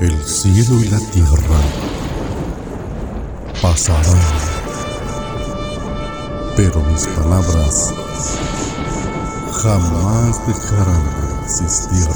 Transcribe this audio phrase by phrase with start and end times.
[0.00, 1.60] El cielo y la tierra
[3.60, 4.18] pasarán,
[6.56, 7.92] pero mis palabras
[9.62, 12.08] jamás dejarán de existir.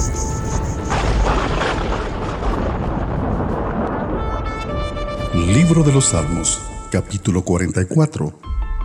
[5.34, 8.32] Libro de los Salmos, capítulo 44.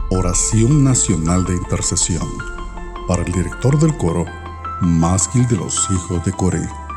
[0.10, 2.28] Oración Nacional de Intercesión.
[3.08, 4.26] Para el director del coro,
[4.82, 6.89] Másquil de los Hijos de Coré.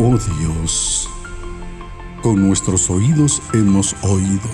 [0.00, 1.08] Oh Dios,
[2.20, 4.50] con nuestros oídos hemos oído.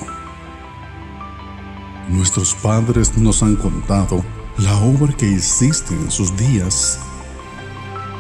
[2.11, 4.23] Nuestros padres nos han contado
[4.59, 7.01] la obra que hiciste en sus días,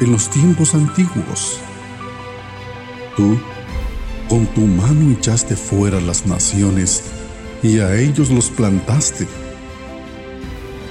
[0.00, 1.60] en los tiempos antiguos.
[3.18, 3.38] Tú,
[4.30, 7.04] con tu mano echaste fuera las naciones
[7.62, 9.28] y a ellos los plantaste.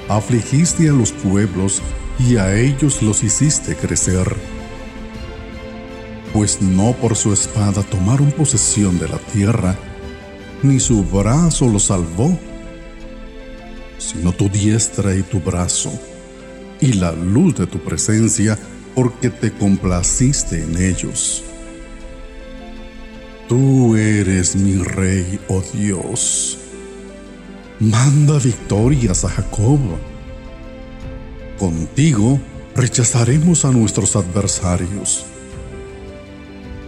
[0.08, 1.81] Afligiste a los pueblos
[2.19, 4.58] y a ellos los hiciste crecer
[6.33, 9.77] pues no por su espada tomaron posesión de la tierra,
[10.61, 12.38] ni su brazo los salvó,
[13.97, 15.91] sino tu diestra y tu brazo,
[16.80, 18.58] y la luz de tu presencia,
[18.95, 21.44] porque te complaciste en ellos.
[23.47, 26.58] Tú eres mi rey, oh Dios.
[27.80, 29.80] Manda victorias a Jacob.
[31.58, 32.39] Contigo
[32.75, 35.25] rechazaremos a nuestros adversarios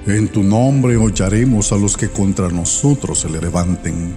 [0.08, 4.16] en tu nombre hollaremos a los que contra nosotros se levanten.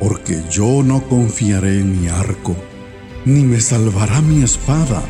[0.00, 2.56] Porque yo no confiaré en mi arco,
[3.24, 5.02] ni me salvará mi espada.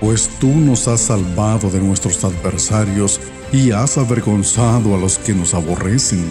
[0.00, 3.20] Pues tú nos has salvado de nuestros adversarios
[3.52, 6.24] y has avergonzado a los que nos aborrecen.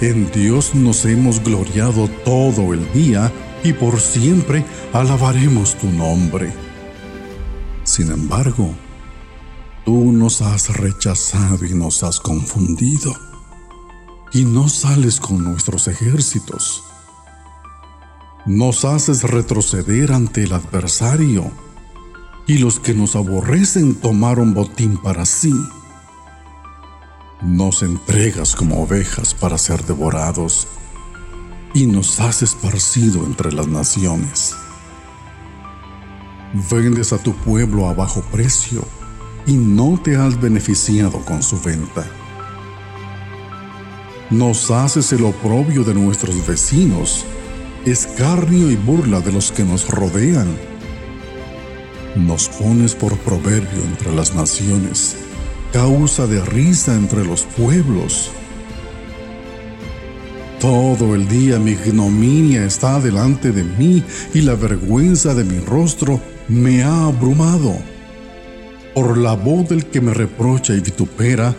[0.00, 3.30] En Dios nos hemos gloriado todo el día
[3.62, 6.52] y por siempre alabaremos tu nombre.
[7.84, 8.74] Sin embargo,
[9.84, 13.14] Tú nos has rechazado y nos has confundido,
[14.32, 16.82] y no sales con nuestros ejércitos.
[18.46, 21.52] Nos haces retroceder ante el adversario,
[22.46, 25.52] y los que nos aborrecen tomaron botín para sí.
[27.42, 30.66] Nos entregas como ovejas para ser devorados,
[31.74, 34.56] y nos has esparcido entre las naciones.
[36.70, 38.82] Vendes a tu pueblo a bajo precio
[39.46, 42.06] y no te has beneficiado con su venta.
[44.30, 47.24] Nos haces el oprobio de nuestros vecinos,
[47.84, 50.48] escarnio y burla de los que nos rodean.
[52.16, 55.16] Nos pones por proverbio entre las naciones,
[55.72, 58.30] causa de risa entre los pueblos.
[60.58, 66.18] Todo el día mi ignominia está delante de mí y la vergüenza de mi rostro
[66.48, 67.76] me ha abrumado
[68.94, 71.54] por la voz del que me reprocha y vitupera,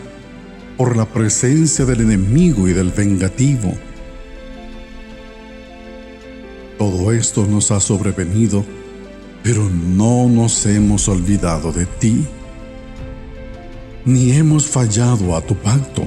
[0.78, 3.74] por la presencia del enemigo y del vengativo.
[6.78, 8.66] Todo esto nos ha sobrevenido,
[9.44, 12.26] pero no nos hemos olvidado de ti,
[14.06, 16.04] ni hemos fallado a tu pacto.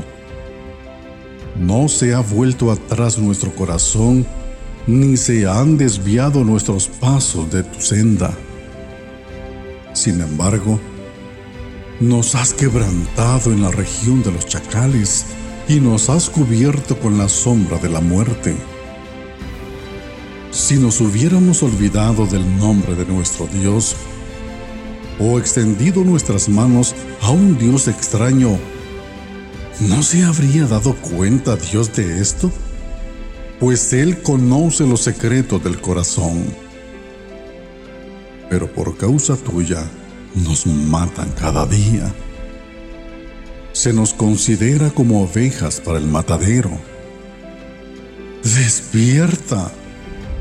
[1.58, 4.26] No se ha vuelto atrás nuestro corazón,
[4.86, 8.32] ni se han desviado nuestros pasos de tu senda.
[9.92, 10.78] Sin embargo,
[12.00, 15.26] nos has quebrantado en la región de los chacales
[15.68, 18.56] y nos has cubierto con la sombra de la muerte.
[20.52, 23.96] Si nos hubiéramos olvidado del nombre de nuestro Dios
[25.18, 28.56] o extendido nuestras manos a un Dios extraño,
[29.80, 32.52] ¿no se habría dado cuenta Dios de esto?
[33.58, 36.44] Pues Él conoce los secretos del corazón.
[38.48, 39.84] Pero por causa tuya,
[40.34, 42.12] nos matan cada día.
[43.72, 46.70] Se nos considera como ovejas para el matadero.
[48.42, 49.70] Despierta,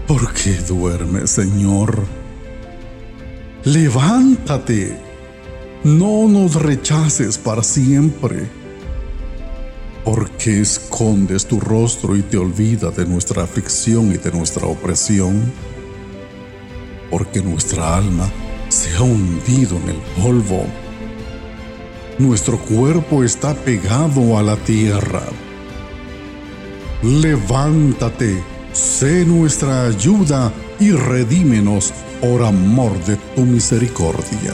[0.07, 2.03] porque duerme, Señor.
[3.63, 4.97] Levántate,
[5.83, 8.47] no nos rechaces para siempre.
[10.03, 15.51] porque escondes tu rostro y te olvidas de nuestra aflicción y de nuestra opresión?
[17.11, 18.31] Porque nuestra alma
[18.69, 20.65] se ha hundido en el polvo.
[22.19, 25.23] Nuestro cuerpo está pegado a la tierra.
[27.03, 28.43] Levántate,
[28.73, 34.53] sé nuestra ayuda y redímenos por amor de tu misericordia.